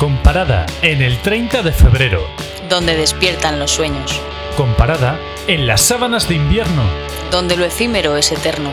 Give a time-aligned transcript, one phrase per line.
[0.00, 2.26] Comparada en el 30 de febrero.
[2.70, 4.18] Donde despiertan los sueños.
[4.56, 6.84] Comparada en las sábanas de invierno.
[7.30, 8.72] Donde lo efímero es eterno.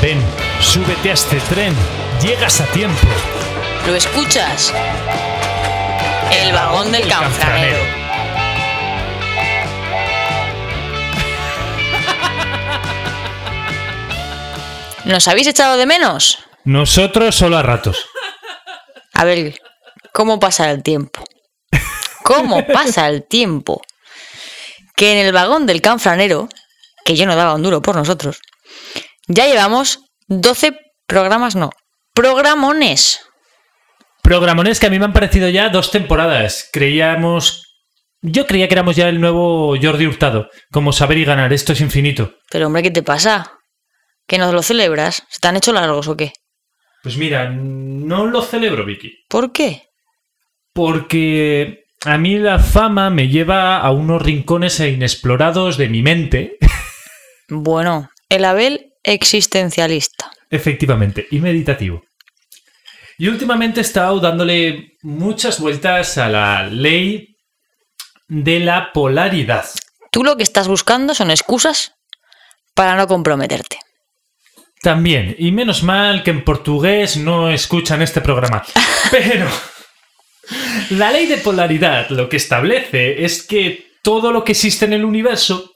[0.00, 0.22] Ven,
[0.60, 1.74] súbete a este tren.
[2.22, 3.08] Llegas a tiempo.
[3.88, 4.72] ¿Lo escuchas?
[6.30, 7.78] El vagón del canfranero.
[15.06, 16.38] ¿Nos habéis echado de menos?
[16.62, 18.06] Nosotros solo a ratos.
[19.12, 19.58] A ver,
[20.12, 21.24] ¿cómo pasa el tiempo?
[22.22, 23.82] ¿Cómo pasa el tiempo?
[24.96, 26.48] Que en el vagón del canfranero,
[27.04, 28.40] que yo no daba un duro por nosotros,
[29.26, 31.70] ya llevamos 12 programas, no,
[32.14, 33.20] programones.
[34.22, 36.68] Programones que a mí me han parecido ya dos temporadas.
[36.72, 37.64] Creíamos.
[38.20, 40.50] Yo creía que éramos ya el nuevo Jordi Hurtado.
[40.70, 42.34] Como saber y ganar, esto es infinito.
[42.50, 43.52] Pero hombre, ¿qué te pasa?
[44.26, 45.22] ¿Que no lo celebras?
[45.30, 46.32] ¿Se te han hecho largos o qué?
[47.02, 49.24] Pues mira, no lo celebro, Vicky.
[49.28, 49.87] ¿Por qué?
[50.78, 56.56] Porque a mí la fama me lleva a unos rincones inexplorados de mi mente.
[57.48, 60.30] Bueno, el Abel existencialista.
[60.48, 62.04] Efectivamente, y meditativo.
[63.18, 67.36] Y últimamente he estado dándole muchas vueltas a la ley
[68.28, 69.66] de la polaridad.
[70.12, 71.96] Tú lo que estás buscando son excusas
[72.74, 73.80] para no comprometerte.
[74.80, 78.62] También, y menos mal que en portugués no escuchan este programa.
[79.10, 79.48] Pero
[80.90, 85.04] la ley de polaridad lo que establece es que todo lo que existe en el
[85.04, 85.74] universo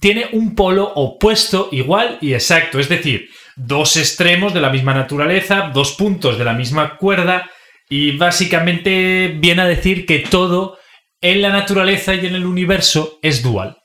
[0.00, 2.78] tiene un polo opuesto, igual y exacto.
[2.78, 7.50] Es decir, dos extremos de la misma naturaleza, dos puntos de la misma cuerda,
[7.88, 10.78] y básicamente viene a decir que todo
[11.20, 13.76] en la naturaleza y en el universo es dual.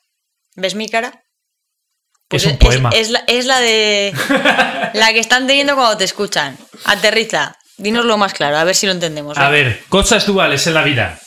[0.55, 1.23] ¿Ves mi cara?
[2.29, 2.89] es un poema.
[2.93, 4.13] Es, la, es la de.
[4.93, 6.57] la que están teniendo cuando te escuchan.
[6.85, 7.57] Aterriza.
[7.79, 9.37] Dínoslo más claro, a ver si lo entendemos.
[9.37, 11.19] A ver, cosas duales en la vida.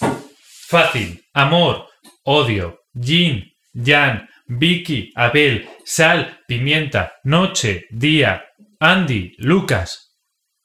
[0.68, 1.24] Fácil.
[1.32, 1.88] Amor,
[2.24, 8.44] odio, yin, yang, Vicky, Abel, sal, pimienta, noche, día,
[8.78, 10.18] Andy, Lucas.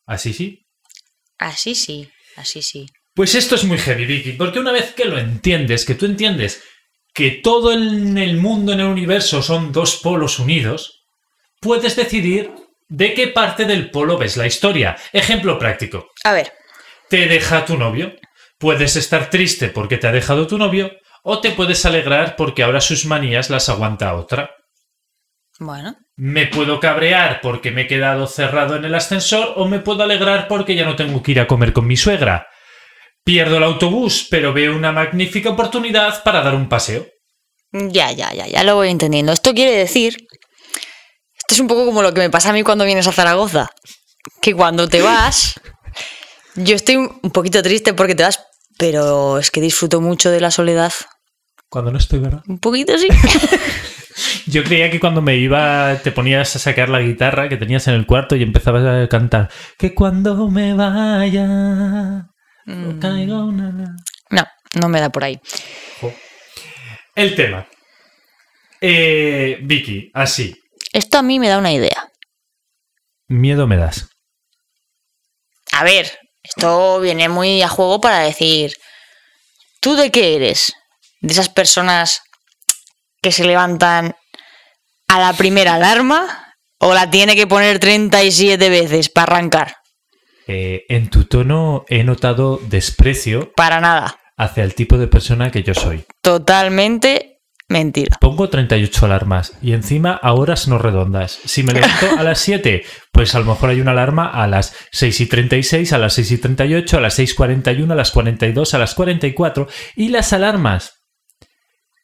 [0.05, 0.65] ¿Así sí?
[1.37, 2.85] Así sí, así sí.
[3.15, 6.63] Pues esto es muy heavy, Vicky, porque una vez que lo entiendes, que tú entiendes
[7.13, 11.05] que todo en el mundo, en el universo, son dos polos unidos,
[11.61, 12.51] puedes decidir
[12.89, 14.95] de qué parte del polo ves la historia.
[15.13, 16.07] Ejemplo práctico.
[16.23, 16.51] A ver,
[17.09, 18.13] Te deja tu novio.
[18.57, 20.91] Puedes estar triste porque te ha dejado tu novio,
[21.23, 24.51] o te puedes alegrar porque ahora sus manías las aguanta otra.
[25.59, 25.95] bueno.
[26.15, 30.47] Me puedo cabrear porque me he quedado cerrado en el ascensor o me puedo alegrar
[30.47, 32.47] porque ya no tengo que ir a comer con mi suegra.
[33.23, 37.05] Pierdo el autobús, pero veo una magnífica oportunidad para dar un paseo.
[37.71, 39.31] Ya, ya, ya, ya lo voy entendiendo.
[39.31, 40.17] Esto quiere decir.
[41.47, 43.69] Esto es un poco como lo que me pasa a mí cuando vienes a Zaragoza.
[44.41, 45.53] Que cuando te vas.
[46.55, 48.43] Yo estoy un poquito triste porque te vas,
[48.77, 50.91] pero es que disfruto mucho de la soledad.
[51.69, 52.41] Cuando no estoy, ¿verdad?
[52.49, 53.07] Un poquito sí.
[54.45, 57.93] Yo creía que cuando me iba te ponías a sacar la guitarra que tenías en
[57.93, 59.49] el cuarto y empezabas a cantar.
[59.77, 62.27] Que cuando me vaya.
[62.65, 63.95] Mm, caiga una...
[64.31, 64.43] no,
[64.73, 65.39] no me da por ahí.
[67.15, 67.65] El tema.
[68.81, 70.53] Eh, Vicky, así.
[70.93, 72.11] Esto a mí me da una idea.
[73.27, 74.07] Miedo me das.
[75.71, 78.73] A ver, esto viene muy a juego para decir,
[79.81, 80.73] ¿tú de qué eres?
[81.21, 82.21] ¿De esas personas
[83.21, 84.15] que se levantan
[85.07, 89.75] a la primera alarma o la tiene que poner 37 veces para arrancar?
[90.47, 94.17] Eh, en tu tono he notado desprecio Para nada.
[94.37, 96.05] hacia el tipo de persona que yo soy.
[96.21, 97.36] Totalmente
[97.69, 98.17] mentira.
[98.19, 101.39] Pongo 38 alarmas y encima a horas no redondas.
[101.45, 104.75] Si me levanto a las 7, pues a lo mejor hay una alarma a las
[104.91, 108.77] 6 y 36, a las 6 y 38, a las 6.41, a las 42, a
[108.77, 109.67] las 44.
[109.95, 110.97] Y las alarmas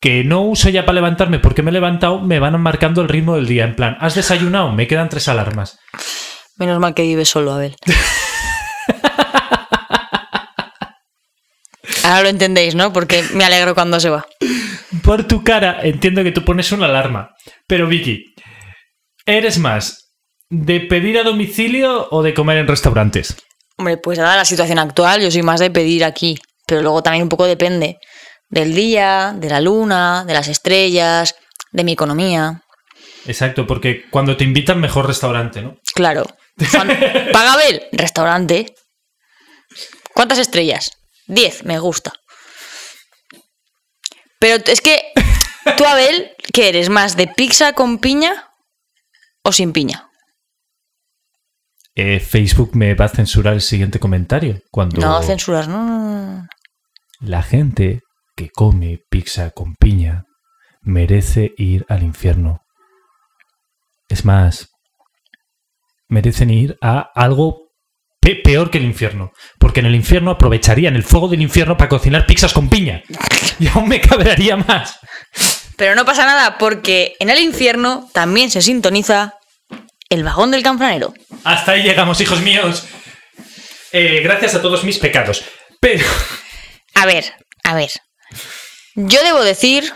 [0.04, 3.36] que no uso ya para levantarme porque me he levantado, me van marcando el ritmo
[3.36, 3.64] del día.
[3.64, 4.72] En plan, ¿has desayunado?
[4.74, 5.80] Me quedan tres alarmas.
[6.58, 7.78] Menos mal que vive solo, Abel.
[12.04, 12.92] Ahora lo entendéis, ¿no?
[12.92, 14.26] Porque me alegro cuando se va.
[15.02, 17.32] Por tu cara entiendo que tú pones una alarma.
[17.68, 18.34] Pero Vicky,
[19.26, 20.12] ¿eres más
[20.50, 23.36] de pedir a domicilio o de comer en restaurantes?
[23.78, 26.38] Hombre, pues dada la situación actual, yo soy más de pedir aquí.
[26.68, 27.98] Pero luego también un poco depende
[28.50, 31.36] del día, de la luna, de las estrellas,
[31.72, 32.62] de mi economía.
[33.26, 35.76] Exacto, porque cuando te invitan, mejor restaurante, ¿no?
[35.96, 36.26] Claro.
[36.72, 36.88] Cuan-
[37.34, 37.82] ¿Paga Abel?
[37.92, 38.76] Restaurante.
[40.14, 40.92] ¿Cuántas estrellas?
[41.26, 42.14] Diez, me gusta.
[44.44, 45.02] Pero es que
[45.78, 46.90] tú, Abel, ¿qué eres?
[46.90, 48.50] ¿Más de pizza con piña
[49.42, 50.10] o sin piña?
[51.96, 54.60] Eh, Facebook me va a censurar el siguiente comentario.
[54.70, 55.00] Cuando...
[55.00, 56.48] No, no, no.
[57.22, 58.02] La gente
[58.36, 60.26] que come pizza con piña
[60.82, 62.60] merece ir al infierno.
[64.10, 64.68] Es más,
[66.10, 67.63] merecen ir a algo
[68.24, 69.32] pe- peor que el infierno.
[69.60, 73.04] Porque en el infierno aprovecharían el fuego del infierno para cocinar pizzas con piña.
[73.60, 74.98] Y aún me cabrearía más.
[75.78, 79.34] Pero no pasa nada porque en el infierno también se sintoniza
[80.10, 81.14] el vagón del canfranero.
[81.44, 82.86] Hasta ahí llegamos, hijos míos.
[83.92, 85.44] Eh, gracias a todos mis pecados.
[85.80, 86.06] Pero...
[86.96, 87.26] A ver,
[87.64, 87.90] a ver.
[88.96, 89.92] Yo debo decir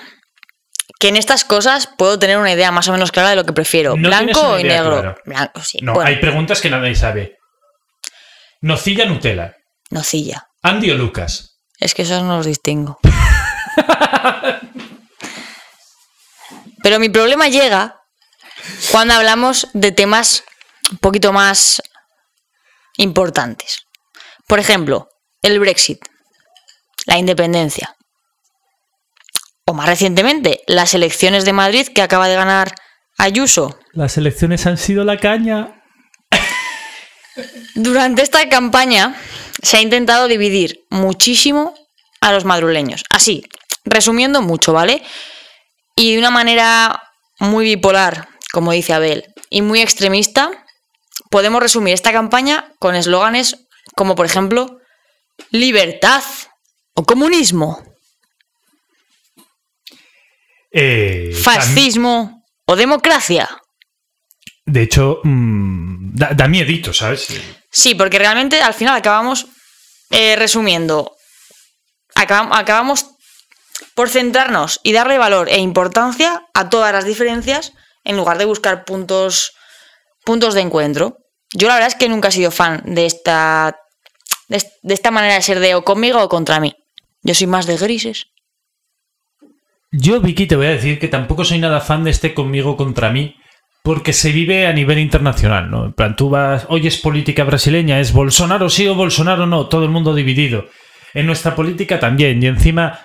[1.00, 3.54] que en estas cosas puedo tener una idea más o menos clara de lo que
[3.54, 3.96] prefiero.
[3.96, 5.16] No blanco idea negro.
[5.26, 5.78] Blanco, sí.
[5.82, 7.37] No, bueno, hay preguntas que nadie sabe.
[8.62, 9.56] Nocilla Nutella.
[9.90, 10.48] nocilla.
[10.64, 11.60] Andy o Lucas.
[11.80, 13.00] Es que esos no los distingo.
[16.84, 18.02] Pero mi problema llega
[18.92, 20.44] cuando hablamos de temas
[20.92, 21.82] un poquito más
[22.98, 23.86] importantes.
[24.48, 25.10] Por ejemplo,
[25.42, 26.00] el Brexit,
[27.06, 27.96] la independencia.
[29.66, 32.74] O más recientemente, las elecciones de Madrid que acaba de ganar
[33.20, 33.80] Ayuso.
[33.94, 35.77] Las elecciones han sido la caña.
[37.76, 39.16] Durante esta campaña
[39.62, 41.76] se ha intentado dividir muchísimo
[42.22, 43.04] a los madrileños.
[43.10, 43.44] Así,
[43.86, 45.04] resumiendo mucho, ¿vale?
[45.96, 47.04] Y de una manera
[47.40, 50.66] muy bipolar, como dice Abel, y muy extremista,
[51.30, 54.80] podemos resumir esta campaña con eslóganes como, por ejemplo,
[55.52, 56.24] libertad
[56.94, 57.84] o comunismo,
[60.72, 63.50] Eh, fascismo o democracia.
[64.66, 67.28] De hecho, mm, da, da miedito, ¿sabes?
[67.72, 69.46] Sí, porque realmente al final acabamos
[70.10, 71.16] eh, resumiendo.
[72.16, 73.06] Acabam- acabamos
[73.94, 77.74] por centrarnos y darle valor e importancia a todas las diferencias
[78.04, 79.52] en lugar de buscar puntos,
[80.26, 81.18] puntos de encuentro.
[81.54, 83.78] Yo la verdad es que nunca he sido fan de esta,
[84.48, 86.74] de, est- de esta manera de ser de o conmigo o contra mí.
[87.22, 88.26] Yo soy más de grises.
[89.92, 93.10] Yo, Vicky, te voy a decir que tampoco soy nada fan de este conmigo contra
[93.10, 93.36] mí,
[93.88, 95.86] porque se vive a nivel internacional, ¿no?
[95.86, 99.90] En plan, tú vas, oyes política brasileña, es Bolsonaro sí o Bolsonaro no, todo el
[99.90, 100.66] mundo dividido.
[101.14, 103.00] En nuestra política también, y encima,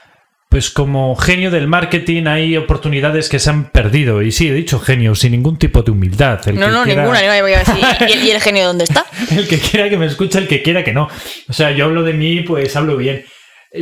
[0.48, 4.22] pues como genio del marketing hay oportunidades que se han perdido.
[4.22, 6.40] Y sí, he dicho genio, sin ningún tipo de humildad.
[6.48, 7.20] El No, que no, quiera- ninguna.
[7.20, 7.26] no.
[8.08, 9.06] ¿Y el, y el genio dónde está?
[9.30, 11.08] El que quiera que me escuche, el que quiera que no.
[11.48, 13.24] O sea, yo hablo de mí, pues hablo bien.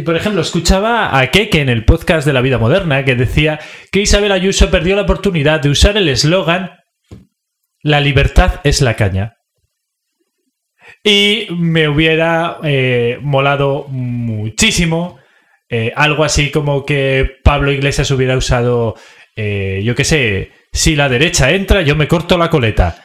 [0.04, 3.58] Por ejemplo, escuchaba a Keke en el podcast de la vida moderna que decía
[3.90, 6.72] que Isabel Ayuso perdió la oportunidad de usar el eslogan
[7.82, 9.36] La libertad es la caña.
[11.02, 15.20] Y me hubiera eh, molado muchísimo
[15.72, 18.96] eh, algo así como que Pablo Iglesias hubiera usado,
[19.36, 23.04] eh, yo qué sé, si la derecha entra, yo me corto la coleta.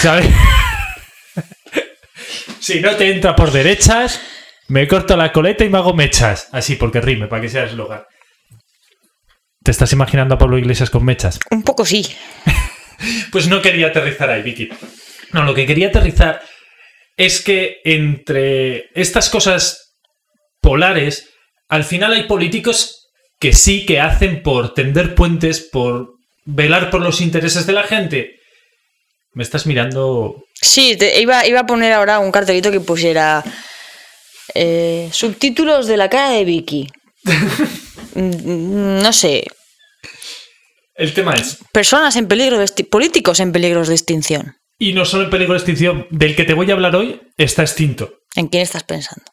[0.00, 0.28] ¿Sabes?
[2.60, 4.20] Si no te entra por derechas,
[4.68, 6.48] me corto la coleta y me hago mechas.
[6.52, 8.04] Así, porque rime, para que sea eslogan.
[9.64, 11.40] ¿Te estás imaginando a Pablo Iglesias con mechas?
[11.50, 12.06] Un poco sí.
[13.30, 14.68] Pues no quería aterrizar ahí, Vicky.
[15.32, 16.42] No, lo que quería aterrizar
[17.16, 19.94] es que entre estas cosas
[20.60, 21.28] polares,
[21.68, 23.08] al final hay políticos
[23.40, 26.10] que sí que hacen por tender puentes, por
[26.44, 28.36] velar por los intereses de la gente.
[29.34, 33.42] Me estás mirando Sí, te- iba, iba a poner ahora un cartelito que pusiera
[34.54, 36.88] eh, subtítulos de la cara de Vicky.
[38.14, 39.46] Mm, no sé,
[41.02, 44.54] El tema es, personas en peligro de políticos en peligro de extinción.
[44.78, 47.62] y no solo en peligro de extinción, del que te voy a hablar hoy está
[47.62, 48.20] extinto.
[48.36, 49.24] ¿En quién estás pensando?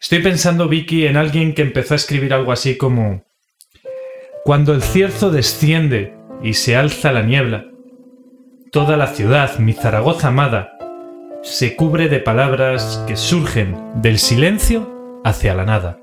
[0.00, 3.24] Estoy pensando, Vicky, en alguien que empezó a escribir algo así como
[4.44, 7.64] Cuando el cierzo desciende y se alza la niebla,
[8.70, 10.78] toda la ciudad, mi Zaragoza amada,
[11.42, 15.98] se cubre de palabras que surgen del silencio hacia la nada.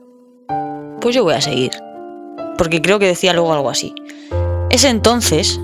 [0.99, 1.71] Pues yo voy a seguir.
[2.57, 3.93] Porque creo que decía luego algo así.
[4.69, 5.61] Es entonces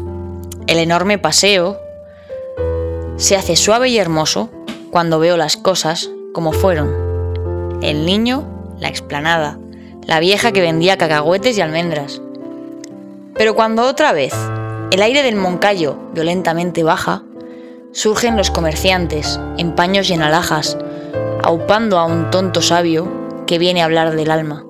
[0.66, 1.78] el enorme paseo
[3.18, 4.50] se hace suave y hermoso
[4.92, 7.80] cuando veo las cosas como fueron.
[7.82, 8.48] El niño,
[8.80, 9.60] la explanada,
[10.08, 12.22] la vieja que vendía cacahuetes y almendras.
[13.36, 14.34] Pero cuando otra vez
[14.92, 17.24] el aire del Moncayo violentamente baja,
[17.92, 20.78] surgen los comerciantes en paños y en alhajas,
[21.44, 23.12] aupando a un tonto sabio
[23.48, 24.66] que viene a hablar del alma.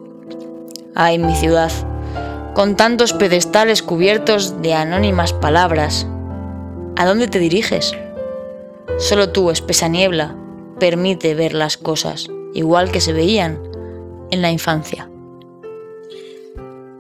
[0.96, 1.72] Ay, mi ciudad,
[2.54, 6.08] con tantos pedestales cubiertos de anónimas palabras,
[6.96, 7.96] ¿a dónde te diriges?
[9.00, 10.36] Solo tú, espesa niebla,
[10.80, 13.60] permite ver las cosas igual que se veían
[14.32, 15.10] en la infancia.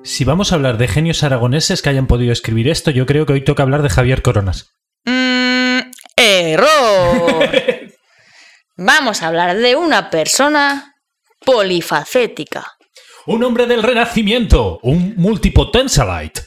[0.03, 3.33] Si vamos a hablar de genios aragoneses que hayan podido escribir esto, yo creo que
[3.33, 4.73] hoy toca hablar de Javier Coronas.
[5.05, 5.79] Mm,
[6.17, 7.49] error.
[8.75, 10.95] Vamos a hablar de una persona
[11.45, 12.73] polifacética.
[13.25, 16.41] Un hombre del renacimiento, un multipotentialite.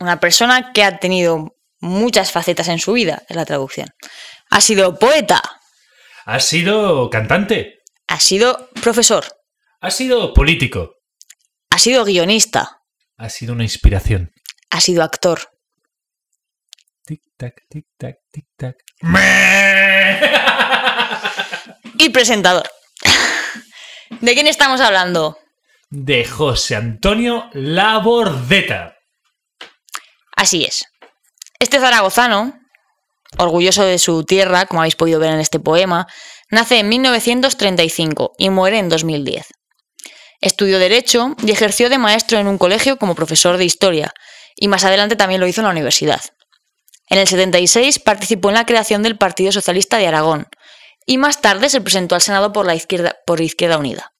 [0.00, 3.88] Una persona que ha tenido muchas facetas en su vida, es la traducción.
[4.50, 5.42] Ha sido poeta,
[6.24, 7.80] Ha sido cantante.
[8.08, 9.24] ha sido profesor,
[9.80, 10.94] Ha sido político.
[11.70, 12.80] ha sido guionista,
[13.18, 14.32] Ha sido una inspiración.
[14.70, 15.40] ha sido actor.
[17.04, 18.76] Tic tac, tic tac, tic tac.
[21.98, 22.68] y presentador.
[24.20, 25.38] ¿De quién estamos hablando?
[25.98, 28.98] De José Antonio Labordeta.
[30.36, 30.84] Así es.
[31.58, 32.52] Este zaragozano,
[33.38, 36.06] orgulloso de su tierra, como habéis podido ver en este poema,
[36.50, 39.46] nace en 1935 y muere en 2010.
[40.42, 44.12] Estudió Derecho y ejerció de maestro en un colegio como profesor de historia,
[44.54, 46.20] y más adelante también lo hizo en la universidad.
[47.08, 50.46] En el 76 participó en la creación del Partido Socialista de Aragón,
[51.06, 54.12] y más tarde se presentó al Senado por la Izquierda, por Izquierda Unida.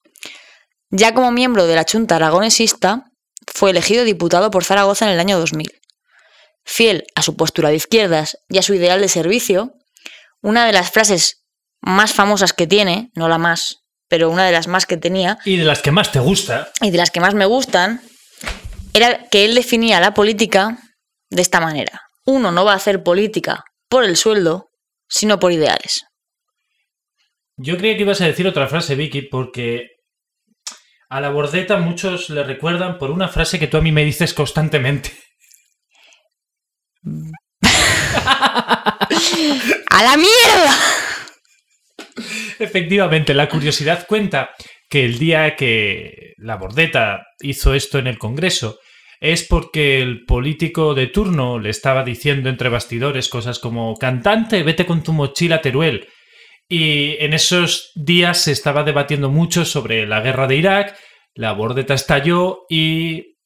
[0.91, 3.05] Ya como miembro de la Junta Aragonesista,
[3.47, 5.71] fue elegido diputado por Zaragoza en el año 2000.
[6.65, 9.73] Fiel a su postura de izquierdas y a su ideal de servicio,
[10.43, 11.45] una de las frases
[11.81, 13.79] más famosas que tiene, no la más,
[14.09, 16.71] pero una de las más que tenía, Y de las que más te gusta.
[16.81, 18.01] y de las que más me gustan,
[18.93, 20.79] era que él definía la política
[21.31, 22.03] de esta manera.
[22.25, 24.69] Uno no va a hacer política por el sueldo,
[25.09, 26.05] sino por ideales.
[27.57, 29.96] Yo creía que ibas a decir otra frase, Vicky, porque
[31.09, 34.35] a la bordeta muchos le recuerdan por una frase que tú a mí me dices
[34.35, 35.13] constantemente.
[39.91, 40.75] ¡A la mierda!
[42.59, 44.51] Efectivamente, la curiosidad cuenta
[44.89, 48.79] que el día que la bordeta hizo esto en el Congreso
[49.21, 54.87] es porque el político de turno le estaba diciendo entre bastidores cosas como cantante, vete
[54.87, 56.09] con tu mochila Teruel.
[56.69, 60.99] Y en esos días se estaba debatiendo mucho sobre la guerra de Irak,
[61.35, 63.37] la bordeta estalló y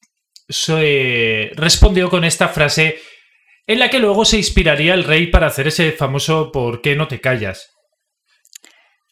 [0.49, 2.99] se respondió con esta frase
[3.67, 7.07] en la que luego se inspiraría el rey para hacer ese famoso ¿por qué no
[7.07, 7.69] te callas?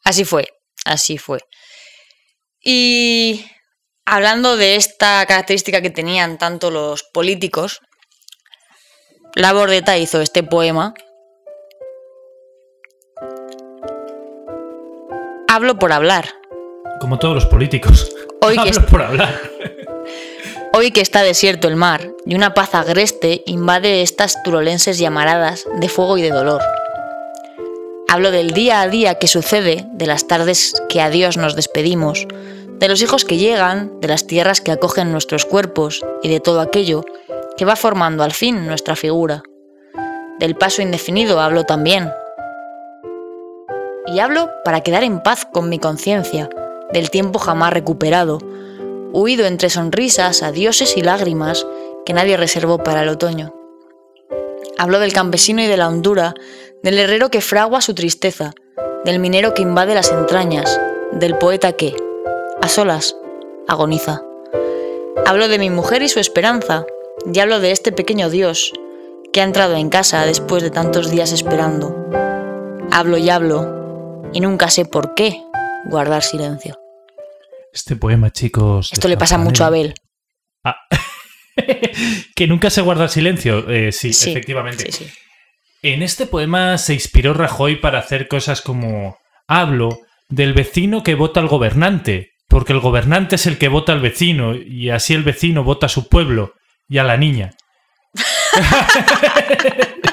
[0.04, 0.48] Así fue,
[0.86, 1.40] así fue.
[2.62, 3.46] Y
[4.06, 7.80] hablando de esta característica que tenían tanto los políticos,
[9.36, 10.94] la Bordeta hizo este poema.
[15.52, 16.36] Hablo por hablar.
[17.02, 18.16] Como todos los políticos.
[18.40, 19.42] Hoy Hablo por hablar.
[20.74, 25.90] Hoy que está desierto el mar y una paz agreste invade estas turolenses llamaradas de
[25.90, 26.62] fuego y de dolor.
[28.08, 32.28] Hablo del día a día que sucede, de las tardes que a Dios nos despedimos,
[32.78, 36.62] de los hijos que llegan, de las tierras que acogen nuestros cuerpos y de todo
[36.62, 37.04] aquello
[37.58, 39.42] que va formando al fin nuestra figura.
[40.38, 42.12] Del paso indefinido hablo también.
[44.08, 46.50] Y hablo para quedar en paz con mi conciencia,
[46.92, 48.40] del tiempo jamás recuperado,
[49.12, 51.66] huido entre sonrisas, adioses y lágrimas
[52.06, 53.54] que nadie reservó para el otoño.
[54.78, 56.34] Hablo del campesino y de la hondura,
[56.84, 58.54] del herrero que fragua su tristeza,
[59.04, 60.80] del minero que invade las entrañas,
[61.12, 61.96] del poeta que,
[62.62, 63.16] a solas,
[63.68, 64.24] agoniza.
[65.26, 66.86] Hablo de mi mujer y su esperanza,
[67.32, 68.74] y hablo de este pequeño Dios
[69.32, 71.96] que ha entrado en casa después de tantos días esperando.
[72.92, 73.79] Hablo y hablo,
[74.34, 75.42] y nunca sé por qué
[75.86, 76.78] guardar silencio.
[77.72, 78.90] Este poema, chicos.
[78.92, 79.68] Esto le pasa mucho a.
[79.68, 79.94] Abel.
[82.36, 83.70] que nunca se guarda silencio.
[83.70, 84.92] Eh, sí, Sí, efectivamente.
[84.92, 85.12] sí, sí.
[85.82, 89.18] En este poema se inspiró Rajoy para hacer cosas como
[89.48, 94.02] hablo del vecino que vota al gobernante, porque el gobernante es el que vota al
[94.02, 96.54] vecino y así el vecino vota a su pueblo
[96.90, 97.52] y a la niña.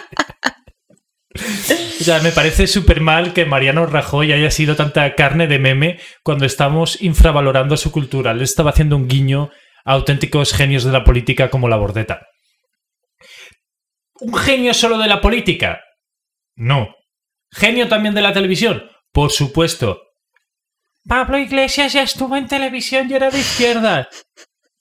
[2.00, 5.98] O sea, me parece súper mal que Mariano Rajoy haya sido tanta carne de meme
[6.22, 8.34] cuando estamos infravalorando su cultura.
[8.34, 9.50] Le estaba haciendo un guiño
[9.84, 12.26] a auténticos genios de la política como la Bordeta.
[14.20, 15.80] ¿Un genio solo de la política?
[16.54, 16.94] No.
[17.50, 18.90] ¿Genio también de la televisión?
[19.12, 20.02] Por supuesto.
[21.06, 24.08] Pablo Iglesias ya estuvo en televisión y era de izquierda.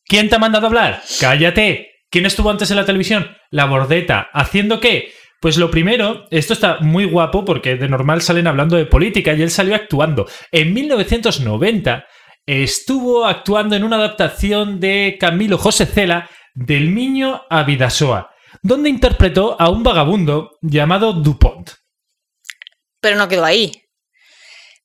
[0.06, 1.04] ¿Quién te ha mandado a hablar?
[1.20, 1.92] Cállate.
[2.10, 3.36] ¿Quién estuvo antes en la televisión?
[3.52, 4.30] La Bordeta.
[4.34, 5.14] ¿Haciendo qué?
[5.42, 9.42] Pues lo primero, esto está muy guapo porque de normal salen hablando de política y
[9.42, 10.28] él salió actuando.
[10.52, 12.06] En 1990
[12.46, 19.60] estuvo actuando en una adaptación de Camilo José Cela del Niño a Vidasoa, donde interpretó
[19.60, 21.72] a un vagabundo llamado Dupont.
[23.02, 23.72] Pero no quedó ahí.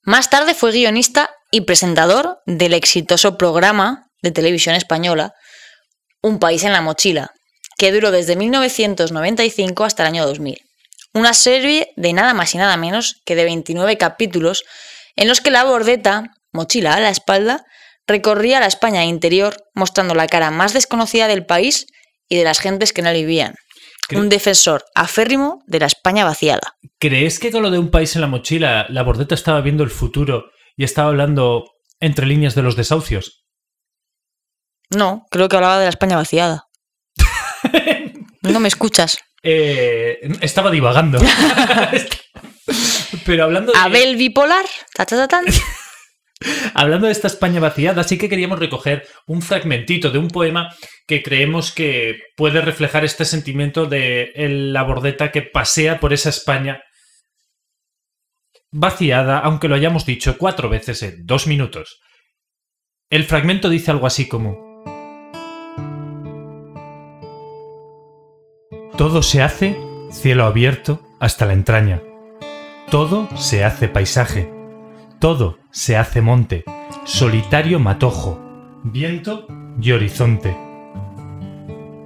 [0.03, 5.35] Más tarde fue guionista y presentador del exitoso programa de televisión española
[6.23, 7.31] Un país en la mochila,
[7.81, 10.59] que duró desde 1995 hasta el año 2000.
[11.15, 14.65] Una serie de nada más y nada menos que de 29 capítulos
[15.17, 17.65] en los que la Bordeta mochila a la espalda,
[18.07, 21.87] recorría la España interior mostrando la cara más desconocida del país
[22.29, 23.55] y de las gentes que él vivían.
[24.15, 26.75] Un defensor aférrimo de la España vaciada.
[26.99, 29.91] ¿Crees que con lo de un país en la mochila, la bordeta estaba viendo el
[29.91, 31.65] futuro y estaba hablando
[31.99, 33.47] entre líneas de los desahucios?
[34.91, 36.67] No, creo que hablaba de la España vaciada.
[38.43, 39.19] No me escuchas.
[39.43, 41.19] Eh, estaba divagando.
[43.25, 44.65] Pero hablando de, Abel bipolar.
[44.95, 45.45] Ta, ta, ta, tan.
[46.75, 50.75] hablando de esta España vaciada, sí que queríamos recoger un fragmentito de un poema
[51.07, 56.83] que creemos que puede reflejar este sentimiento de la bordeta que pasea por esa España
[58.73, 62.01] vaciada, aunque lo hayamos dicho cuatro veces en dos minutos.
[63.11, 64.70] El fragmento dice algo así como...
[69.01, 69.81] Todo se hace
[70.11, 72.03] cielo abierto hasta la entraña.
[72.91, 74.53] Todo se hace paisaje.
[75.19, 76.65] Todo se hace monte,
[77.05, 78.39] solitario matojo,
[78.85, 79.47] viento
[79.81, 80.55] y horizonte.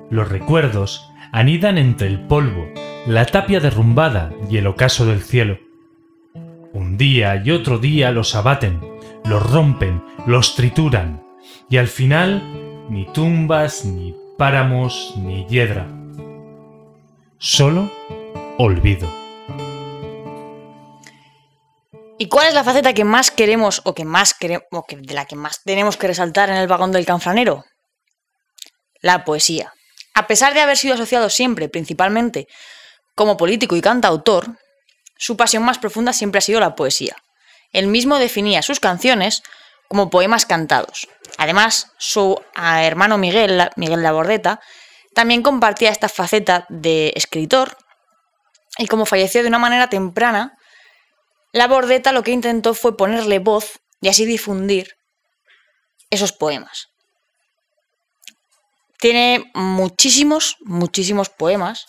[0.09, 2.65] Los recuerdos anidan entre el polvo,
[3.09, 5.59] la tapia derrumbada y el ocaso del cielo.
[6.73, 8.79] Un día y otro día los abaten,
[9.25, 11.25] los rompen, los trituran,
[11.69, 16.04] y al final ni tumbas, ni páramos, ni hiedra.
[17.47, 17.91] Solo
[18.57, 19.07] olvido.
[22.17, 25.13] ¿Y cuál es la faceta que más queremos o que más queremos o que de
[25.13, 27.67] la que más tenemos que resaltar en el vagón del canfranero?
[29.03, 29.75] La poesía.
[30.15, 32.49] A pesar de haber sido asociado siempre, principalmente,
[33.15, 34.57] como político y cantautor,
[35.19, 37.15] su pasión más profunda siempre ha sido la poesía.
[37.73, 39.43] Él mismo definía sus canciones
[39.89, 41.09] como poemas cantados.
[41.37, 44.63] Además, su ah, hermano Miguel, la- Miguel Labordeta,
[45.15, 47.77] también compartía esta faceta de escritor
[48.79, 50.59] y como falleció de una manera temprana,
[51.53, 54.97] la Bordeta lo que intentó fue ponerle voz y así difundir
[56.11, 56.89] esos poemas.
[58.99, 61.87] Tiene muchísimos, muchísimos poemas,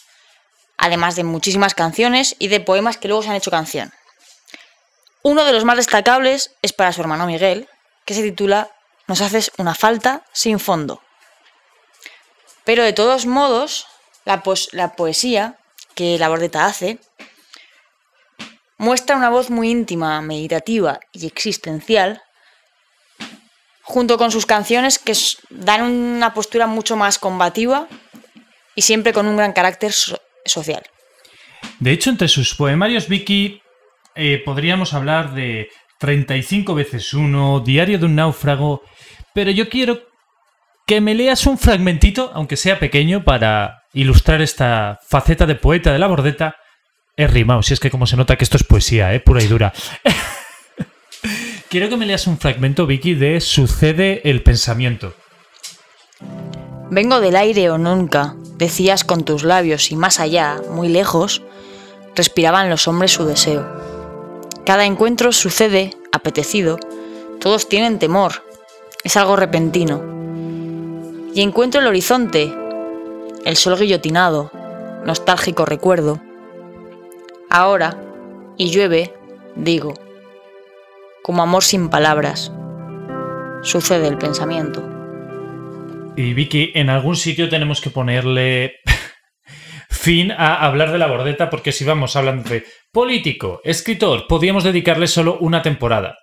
[0.77, 3.91] además de muchísimas canciones y de poemas que luego se han hecho canción.
[5.23, 7.67] Uno de los más destacables es para su hermano Miguel,
[8.05, 8.69] que se titula
[9.07, 11.01] Nos haces una falta sin fondo.
[12.65, 13.87] Pero de todos modos,
[14.25, 14.41] la,
[14.95, 15.57] poesía
[15.93, 16.99] que la Bordeta hace
[18.77, 22.21] muestra una voz muy íntima, meditativa y existencial,
[23.81, 25.13] junto con sus canciones que
[25.49, 27.87] dan una postura mucho más combativa
[28.73, 30.83] y siempre con un gran carácter so- social.
[31.79, 33.61] De hecho, entre sus poemarios, Vicky,
[34.15, 38.81] eh, podríamos hablar de 35 veces uno, Diario de un náufrago,
[39.33, 40.14] pero yo quiero
[40.85, 45.99] que me leas un fragmentito, aunque sea pequeño, para ilustrar esta faceta de poeta de
[45.99, 46.57] la bordeta.
[47.17, 49.19] He rimado, si es que como se nota que esto es poesía, ¿eh?
[49.19, 49.73] pura y dura.
[51.69, 55.13] quiero que me leas un fragmento, Vicky, de Sucede el pensamiento.
[56.91, 61.41] Vengo del aire o nunca, decías con tus labios y más allá, muy lejos,
[62.15, 63.65] respiraban los hombres su deseo.
[64.65, 66.77] Cada encuentro sucede, apetecido,
[67.39, 68.43] todos tienen temor,
[69.03, 70.14] es algo repentino.
[71.35, 72.55] Y encuentro el horizonte,
[73.43, 74.51] el sol guillotinado,
[75.05, 76.21] nostálgico recuerdo.
[77.49, 78.01] Ahora,
[78.57, 79.13] y llueve,
[79.57, 79.95] digo,
[81.21, 82.53] como amor sin palabras,
[83.63, 84.81] sucede el pensamiento.
[86.15, 88.75] Y Vicky, en algún sitio tenemos que ponerle
[89.89, 95.07] fin a hablar de la bordeta, porque si vamos hablando de político, escritor, podríamos dedicarle
[95.07, 96.15] solo una temporada.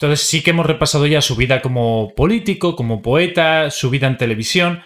[0.00, 4.16] Entonces sí que hemos repasado ya su vida como político, como poeta, su vida en
[4.16, 4.82] televisión,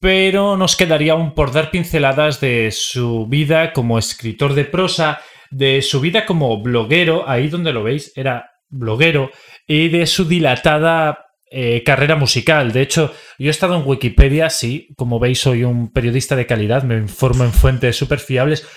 [0.00, 5.80] pero nos quedaría aún por dar pinceladas de su vida como escritor de prosa, de
[5.80, 9.30] su vida como bloguero, ahí donde lo veis, era bloguero,
[9.66, 12.72] y de su dilatada eh, carrera musical.
[12.72, 16.82] De hecho, yo he estado en Wikipedia, sí, como veis soy un periodista de calidad,
[16.82, 18.68] me informo en fuentes súper fiables,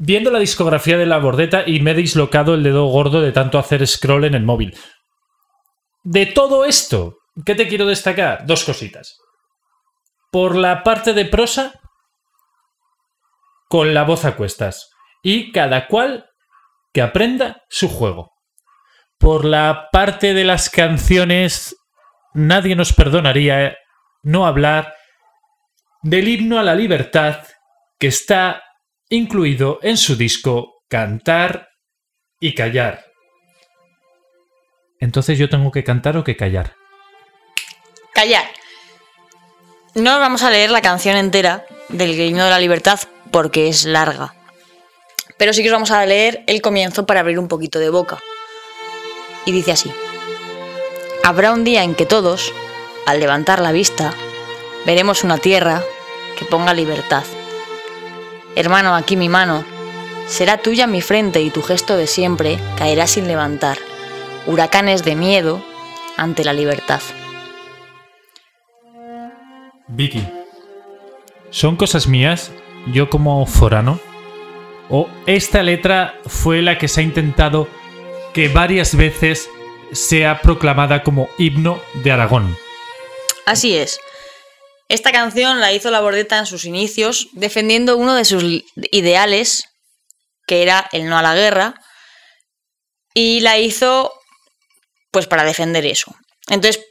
[0.00, 3.58] viendo la discografía de la bordeta y me he dislocado el dedo gordo de tanto
[3.58, 4.74] hacer scroll en el móvil.
[6.02, 8.46] De todo esto, ¿qué te quiero destacar?
[8.46, 9.18] Dos cositas.
[10.32, 11.78] Por la parte de prosa,
[13.68, 14.90] con la voz a cuestas.
[15.22, 16.30] Y cada cual
[16.94, 18.32] que aprenda su juego.
[19.18, 21.76] Por la parte de las canciones,
[22.32, 23.76] nadie nos perdonaría
[24.22, 24.94] no hablar
[26.02, 27.44] del himno a la libertad
[27.98, 28.62] que está
[29.10, 31.68] incluido en su disco Cantar
[32.40, 33.04] y Callar.
[35.00, 36.74] Entonces yo tengo que cantar o que callar.
[38.12, 38.44] Callar.
[39.94, 44.34] No vamos a leer la canción entera del himno de la libertad porque es larga.
[45.38, 48.18] Pero sí que os vamos a leer el comienzo para abrir un poquito de boca.
[49.46, 49.90] Y dice así.
[51.24, 52.52] Habrá un día en que todos,
[53.06, 54.14] al levantar la vista,
[54.84, 55.82] veremos una tierra
[56.38, 57.24] que ponga libertad.
[58.56, 59.64] Hermano, aquí mi mano,
[60.26, 63.78] será tuya mi frente y tu gesto de siempre caerá sin levantar
[64.46, 65.62] huracanes de miedo
[66.16, 67.00] ante la libertad.
[69.88, 70.26] Vicky,
[71.50, 72.52] ¿son cosas mías,
[72.92, 74.00] yo como forano?
[74.88, 77.68] ¿O esta letra fue la que se ha intentado
[78.34, 79.48] que varias veces
[79.92, 82.56] sea proclamada como himno de Aragón?
[83.46, 84.00] Así es.
[84.90, 88.42] Esta canción la hizo la Bordeta en sus inicios, defendiendo uno de sus
[88.90, 89.62] ideales,
[90.48, 91.74] que era el no a la guerra,
[93.14, 94.12] y la hizo
[95.12, 96.12] pues para defender eso.
[96.48, 96.84] Entonces,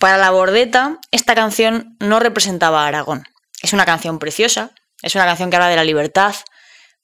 [0.00, 3.22] para la Bordeta, esta canción no representaba a Aragón.
[3.62, 6.34] Es una canción preciosa, es una canción que habla de la libertad,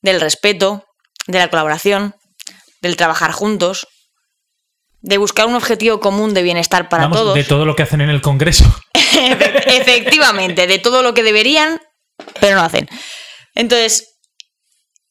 [0.02, 0.84] del respeto,
[1.28, 2.16] de la colaboración,
[2.82, 3.86] del trabajar juntos,
[5.08, 7.34] de buscar un objetivo común de bienestar para Vamos, todos.
[7.34, 8.64] De todo lo que hacen en el Congreso.
[8.92, 11.80] Efectivamente, de todo lo que deberían,
[12.40, 12.86] pero no hacen.
[13.54, 14.18] Entonces,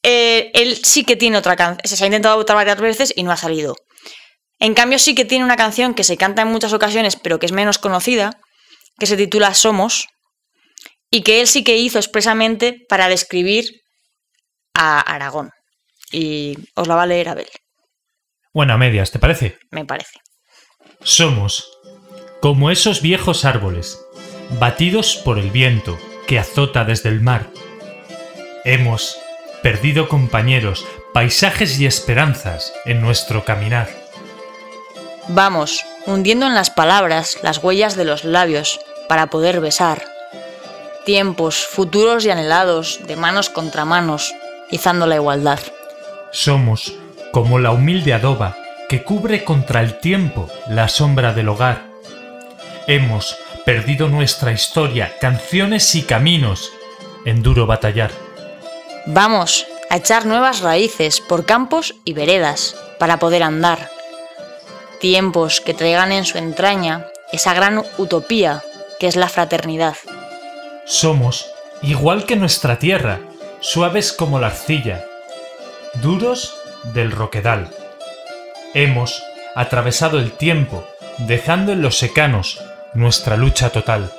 [0.04, 1.80] eh, él sí que tiene otra canción.
[1.84, 3.74] Se ha intentado votar varias veces y no ha salido.
[4.60, 7.46] En cambio, sí que tiene una canción que se canta en muchas ocasiones, pero que
[7.46, 8.38] es menos conocida,
[8.98, 10.06] que se titula Somos,
[11.10, 13.80] y que él sí que hizo expresamente para describir
[14.74, 15.50] a Aragón.
[16.12, 17.48] Y os la va a leer Abel,
[18.58, 19.56] Bueno, a medias, ¿te parece?
[19.70, 20.18] me parece.
[21.00, 21.70] Somos
[22.40, 24.04] como esos viejos árboles,
[24.58, 27.46] batidos por el viento que azota desde el mar.
[28.64, 29.16] Hemos
[29.62, 33.90] perdido compañeros, paisajes y esperanzas en nuestro caminar.
[35.28, 40.04] Vamos, hundiendo en las palabras las huellas de los labios para poder besar.
[41.04, 44.34] Tiempos futuros y anhelados de manos contra manos,
[44.72, 45.60] izando la igualdad.
[46.32, 46.92] Somos
[47.32, 48.56] como la humilde adoba
[48.88, 51.82] que cubre contra el tiempo la sombra del hogar.
[52.86, 56.70] Hemos perdido nuestra historia, canciones y caminos
[57.24, 58.10] en duro batallar.
[59.06, 63.90] Vamos a echar nuevas raíces por campos y veredas para poder andar.
[65.00, 68.62] Tiempos que traigan en su entraña esa gran utopía
[68.98, 69.96] que es la fraternidad.
[70.86, 71.46] Somos,
[71.82, 73.20] igual que nuestra tierra,
[73.60, 75.04] suaves como la arcilla,
[76.02, 77.70] duros del roquedal.
[78.74, 79.22] Hemos
[79.54, 80.86] atravesado el tiempo,
[81.18, 82.60] dejando en los secanos
[82.94, 84.12] nuestra lucha total.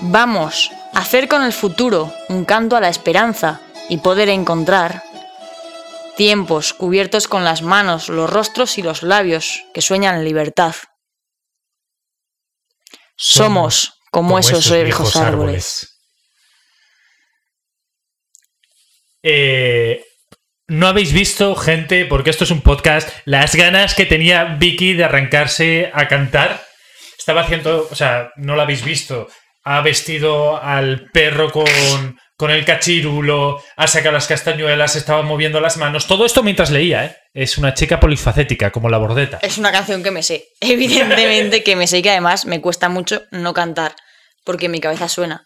[0.00, 5.02] Vamos a hacer con el futuro un canto a la esperanza y poder encontrar
[6.16, 10.74] tiempos cubiertos con las manos, los rostros y los labios que sueñan libertad.
[13.16, 16.00] Somos como, esos, viejos árboles.
[19.22, 20.04] Eh,
[20.66, 25.04] no habéis visto, gente, porque esto es un podcast, las ganas que tenía Vicky de
[25.04, 26.64] arrancarse a cantar.
[27.18, 29.28] Estaba haciendo, o sea, no lo habéis visto.
[29.64, 35.76] Ha vestido al perro con, con el cachirulo, ha sacado las castañuelas, estaba moviendo las
[35.76, 36.06] manos.
[36.06, 37.16] Todo esto mientras leía, ¿eh?
[37.32, 39.38] Es una chica polifacética, como la bordeta.
[39.42, 40.46] Es una canción que me sé.
[40.60, 43.94] Evidentemente que me sé y que además me cuesta mucho no cantar,
[44.44, 45.44] porque mi cabeza suena.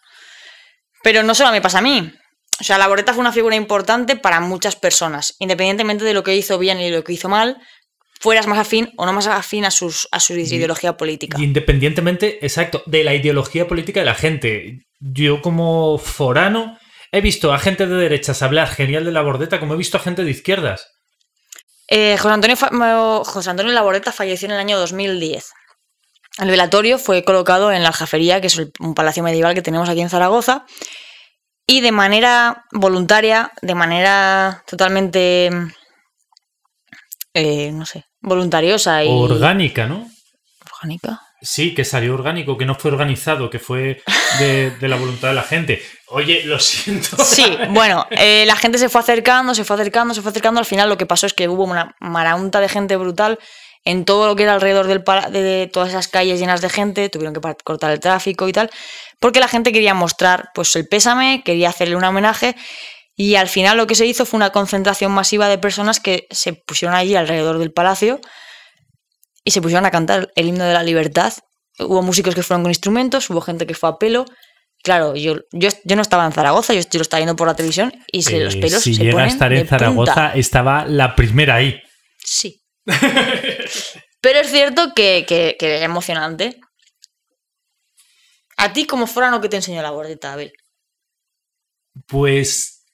[1.03, 2.11] Pero no solo me pasa a mí.
[2.59, 6.35] O sea, la Boreta fue una figura importante para muchas personas, independientemente de lo que
[6.35, 7.57] hizo bien y lo que hizo mal,
[8.19, 11.37] fueras más afín o no más afín a, sus, a su ideología política.
[11.39, 14.85] Independientemente, exacto, de la ideología política de la gente.
[14.99, 16.77] Yo como forano
[17.11, 20.01] he visto a gente de derechas hablar genial de la bordeta, como he visto a
[20.01, 20.87] gente de izquierdas.
[21.87, 25.53] Eh, José, Antonio José Antonio Laboreta falleció en el año 2010.
[26.39, 30.01] El velatorio fue colocado en la Aljafería, que es un palacio medieval que tenemos aquí
[30.01, 30.65] en Zaragoza,
[31.69, 35.51] y de manera voluntaria, de manera totalmente,
[37.35, 40.09] eh, no sé, voluntariosa y Orgánica, ¿no?
[40.73, 41.21] orgánica.
[41.43, 44.01] Sí, que salió orgánico, que no fue organizado, que fue
[44.39, 45.79] de, de la voluntad de la gente.
[46.07, 47.23] Oye, lo siento.
[47.23, 50.59] Sí, bueno, eh, la gente se fue acercando, se fue acercando, se fue acercando.
[50.59, 53.37] Al final lo que pasó es que hubo una maraunta de gente brutal
[53.85, 57.09] en todo lo que era alrededor del de todas esas calles llenas de gente.
[57.09, 58.69] Tuvieron que cortar el tráfico y tal,
[59.19, 62.55] porque la gente quería mostrar pues el pésame, quería hacerle un homenaje.
[63.15, 66.53] Y al final lo que se hizo fue una concentración masiva de personas que se
[66.53, 68.21] pusieron allí alrededor del palacio
[69.43, 71.33] y se pusieron a cantar el himno de la libertad.
[71.79, 74.25] Hubo músicos que fueron con instrumentos, hubo gente que fue a pelo.
[74.83, 77.55] Claro, yo, yo, yo no estaba en Zaragoza, yo, yo lo estaba viendo por la
[77.55, 80.31] televisión y se, los Eh, pelos si se llega a estar en Zaragoza, punta.
[80.35, 81.81] estaba la primera ahí.
[82.23, 82.61] Sí.
[84.21, 86.59] Pero es cierto que, que, que emocionante.
[88.57, 90.51] A ti, como forano, ¿qué te enseñó la bordeta, Abel?
[92.05, 92.85] Pues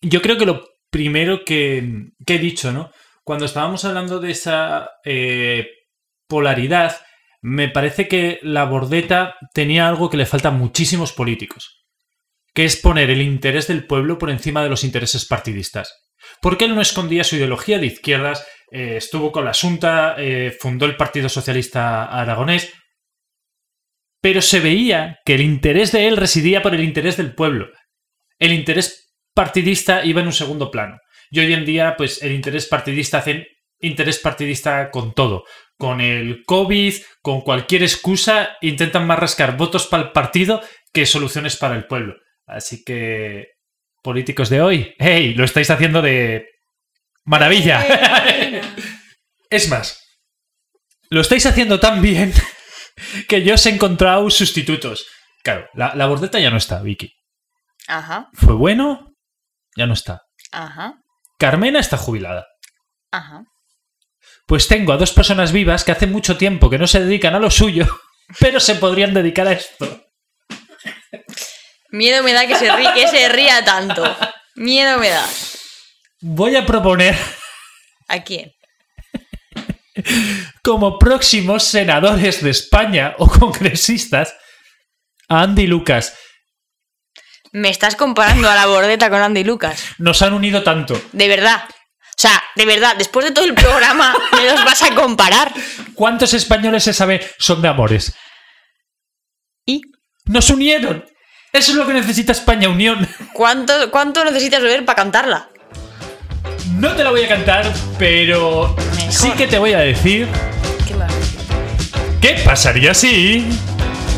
[0.00, 2.90] yo creo que lo primero que, que he dicho, ¿no?
[3.22, 5.68] Cuando estábamos hablando de esa eh,
[6.26, 7.00] polaridad,
[7.40, 11.84] me parece que la bordeta tenía algo que le falta a muchísimos políticos,
[12.52, 16.04] que es poner el interés del pueblo por encima de los intereses partidistas.
[16.40, 20.86] Porque él no escondía su ideología de izquierdas, eh, estuvo con la Junta, eh, fundó
[20.86, 22.72] el Partido Socialista Aragonés,
[24.20, 27.68] pero se veía que el interés de él residía por el interés del pueblo.
[28.38, 30.98] El interés partidista iba en un segundo plano.
[31.30, 33.46] Y hoy en día, pues el interés partidista hacen
[33.80, 35.44] interés partidista con todo.
[35.76, 41.56] Con el COVID, con cualquier excusa, intentan más rascar votos para el partido que soluciones
[41.56, 42.14] para el pueblo.
[42.46, 43.48] Así que,
[44.02, 45.34] políticos de hoy, ¡hey!
[45.34, 46.46] Lo estáis haciendo de
[47.24, 47.84] maravilla.
[49.50, 50.00] es más,
[51.10, 52.32] lo estáis haciendo tan bien
[53.28, 55.06] que yo os he encontrado sustitutos.
[55.42, 57.12] Claro, la, la bordeta ya no está, Vicky.
[57.86, 59.12] Ajá, Fue bueno,
[59.76, 60.22] ya no está.
[60.52, 60.94] ajá,
[61.38, 62.46] Carmena está jubilada.
[63.12, 63.42] ajá.
[64.46, 67.38] Pues tengo a dos personas vivas que hace mucho tiempo que no se dedican a
[67.38, 67.86] lo suyo,
[68.40, 70.02] pero se podrían dedicar a esto.
[71.90, 74.02] Miedo me da que se, rí- que se ría tanto.
[74.56, 75.26] Miedo me da.
[76.26, 77.14] Voy a proponer
[78.08, 78.50] ¿A quién?
[80.62, 84.34] como próximos senadores de España o congresistas
[85.28, 86.16] a Andy Lucas.
[87.52, 89.84] Me estás comparando a la bordeta con Andy Lucas.
[89.98, 90.98] Nos han unido tanto.
[91.12, 91.64] De verdad.
[91.68, 95.52] O sea, de verdad, después de todo el programa, me los vas a comparar.
[95.92, 98.14] ¿Cuántos españoles se sabe son de amores?
[99.66, 99.82] ¿Y
[100.24, 101.04] Nos unieron.
[101.52, 103.06] Eso es lo que necesita España, unión.
[103.34, 105.50] cuánto, cuánto necesitas beber para cantarla?
[106.76, 109.12] No te la voy a cantar, pero Mejor.
[109.12, 110.28] sí que te voy a decir.
[112.20, 113.46] ¿Qué pasaría si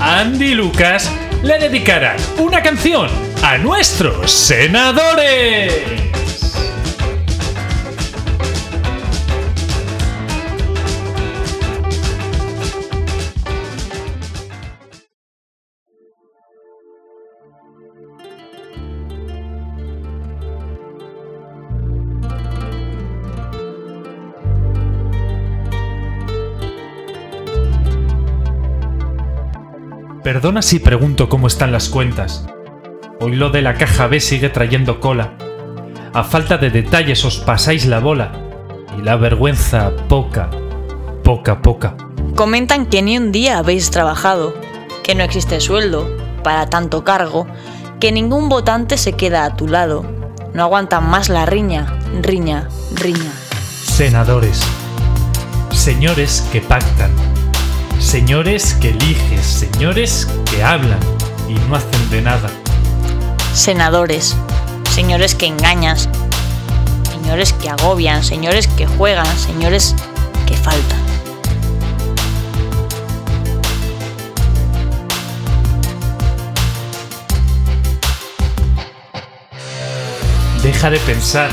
[0.00, 1.10] Andy y Lucas
[1.42, 3.08] le dedicaran una canción
[3.42, 5.72] a nuestros senadores?
[30.26, 32.44] Perdona si pregunto cómo están las cuentas.
[33.20, 35.34] Hoy lo de la caja B sigue trayendo cola.
[36.12, 38.32] A falta de detalles os pasáis la bola.
[38.98, 40.50] Y la vergüenza poca,
[41.22, 41.96] poca, poca.
[42.34, 44.52] Comentan que ni un día habéis trabajado,
[45.04, 46.10] que no existe sueldo
[46.42, 47.46] para tanto cargo,
[48.00, 50.04] que ningún votante se queda a tu lado.
[50.52, 53.30] No aguantan más la riña, riña, riña.
[53.84, 54.60] Senadores.
[55.70, 57.12] Señores que pactan.
[58.06, 59.44] Señores que eliges.
[59.44, 61.00] Señores que hablan
[61.48, 62.48] y no hacen de nada.
[63.52, 64.36] Senadores,
[64.94, 66.08] señores que engañas,
[67.10, 69.96] señores que agobian, señores que juegan, señores
[70.46, 71.00] que faltan.
[80.62, 81.50] Deja de pensar.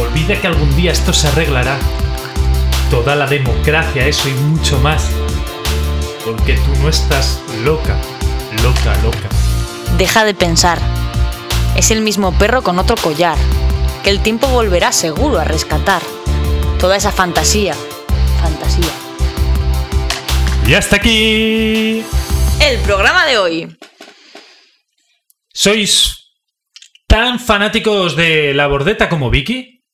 [0.00, 1.76] Olvida que algún día esto se arreglará.
[2.90, 5.10] Toda la democracia, eso y mucho más.
[6.24, 8.00] Porque tú no estás loca,
[8.62, 9.28] loca, loca.
[9.98, 10.78] Deja de pensar.
[11.76, 13.36] Es el mismo perro con otro collar,
[14.02, 16.00] que el tiempo volverá seguro a rescatar.
[16.80, 17.74] Toda esa fantasía,
[18.40, 18.90] fantasía.
[20.66, 22.02] Y hasta aquí.
[22.58, 23.78] El programa de hoy.
[25.52, 26.32] ¿Sois
[27.06, 29.84] tan fanáticos de la bordeta como Vicky?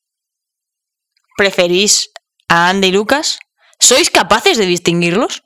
[1.36, 2.12] ¿Preferís
[2.46, 3.40] a Andy y Lucas?
[3.80, 5.42] ¿Sois capaces de distinguirlos?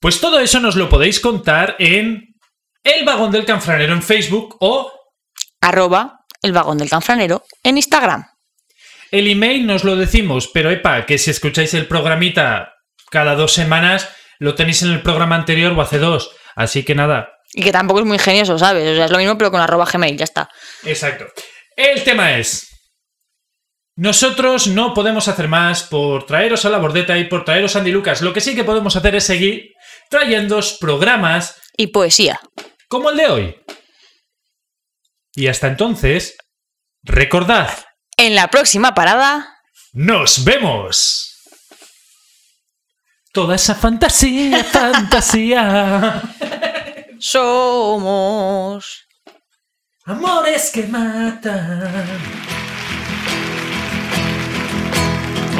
[0.00, 2.34] Pues todo eso nos lo podéis contar en
[2.82, 4.90] El Vagón del Canfranero en Facebook o
[5.60, 8.24] Arroba el vagón del canfranero en Instagram.
[9.10, 12.76] el email nos lo decimos, pero epa, que si escucháis el programita
[13.10, 14.08] cada dos semanas,
[14.38, 16.30] lo tenéis en el programa anterior o hace dos.
[16.56, 18.88] Así que nada, Y que tampoco es muy ingenioso, ¿sabes?
[18.88, 20.48] O sea, es lo mismo pero con arroba gmail, ya está.
[20.84, 21.26] Exacto.
[21.76, 22.68] El tema es.
[23.96, 27.90] Nosotros no podemos hacer más por traeros a la bordeta y por traeros a Andy
[27.90, 28.22] Lucas.
[28.22, 29.74] Lo que sí que podemos hacer es seguir
[30.10, 32.38] trayéndoos programas Y poesía.
[32.88, 33.56] como el de hoy.
[35.34, 36.36] Y hasta entonces,
[37.02, 37.70] recordad,
[38.16, 39.56] En la próxima parada,
[39.92, 41.26] ¡nos vemos!
[43.32, 46.20] Toda esa fantasía, fantasía.
[47.18, 49.06] somos...
[50.04, 52.20] Amores que matan.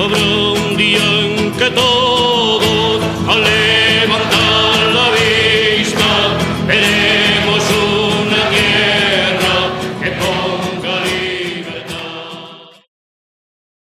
[0.03, 7.30] Habrá un día en que todos al levantar la vista veremos.